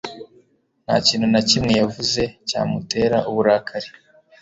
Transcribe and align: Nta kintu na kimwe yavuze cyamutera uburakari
Nta 0.85 0.95
kintu 1.07 1.27
na 1.33 1.41
kimwe 1.49 1.73
yavuze 1.81 2.21
cyamutera 2.49 3.17
uburakari 3.29 3.89